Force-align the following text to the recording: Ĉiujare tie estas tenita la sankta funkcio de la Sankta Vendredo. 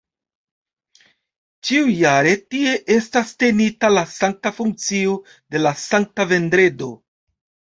Ĉiujare 1.69 2.31
tie 2.55 2.73
estas 2.97 3.35
tenita 3.43 3.93
la 3.99 4.05
sankta 4.15 4.55
funkcio 4.61 5.15
de 5.33 5.63
la 5.67 5.75
Sankta 5.87 6.27
Vendredo. 6.33 6.91